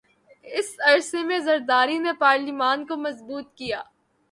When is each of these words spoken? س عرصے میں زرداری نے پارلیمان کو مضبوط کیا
س 0.67 0.79
عرصے 0.85 1.23
میں 1.23 1.39
زرداری 1.39 1.97
نے 1.97 2.13
پارلیمان 2.19 2.85
کو 2.85 2.95
مضبوط 2.97 3.53
کیا 3.55 3.81